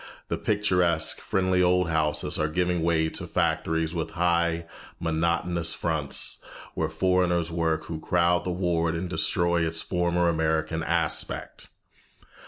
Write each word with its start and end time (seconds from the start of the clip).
The 0.29 0.37
picturesque, 0.39 1.21
friendly 1.21 1.61
old 1.61 1.87
houses 1.89 2.39
are 2.39 2.47
giving 2.47 2.81
way 2.81 3.07
to 3.09 3.27
factories 3.27 3.93
with 3.93 4.09
high, 4.17 4.65
monotonous 4.99 5.75
fronts, 5.75 6.39
where 6.73 6.89
foreigners 6.89 7.51
work 7.51 7.85
who 7.85 7.99
crowd 7.99 8.43
the 8.43 8.49
ward 8.49 8.95
and 8.95 9.07
destroy 9.07 9.61
its 9.63 9.83
former 9.83 10.27
American 10.27 10.81
aspect. 10.81 11.67